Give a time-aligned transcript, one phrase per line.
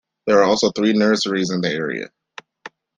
[0.25, 2.09] There are also three nurseries in the area.